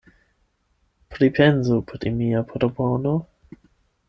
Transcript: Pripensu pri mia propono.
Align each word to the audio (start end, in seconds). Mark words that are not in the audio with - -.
Pripensu 1.15 1.77
pri 1.91 2.15
mia 2.17 2.43
propono. 2.55 3.15